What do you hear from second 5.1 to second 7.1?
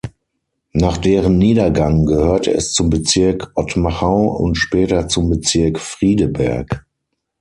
Bezirk Friedeberg.